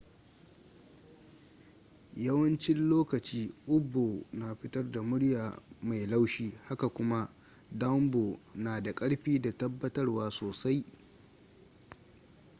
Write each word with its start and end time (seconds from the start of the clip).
yawancin 2.23 2.79
lokoci 2.91 3.41
up-bow 3.75 4.13
na 4.33 4.55
fitar 4.55 4.91
da 4.91 5.01
murya 5.01 5.59
mai 5.81 6.05
laushi 6.07 6.53
haka 6.67 6.89
kuma 6.89 7.29
down-bow 7.71 8.39
na 8.55 8.81
da 8.81 8.93
karfi 8.95 9.39
da 9.39 9.51
tabatarwa 9.51 10.31
sosai 10.31 10.85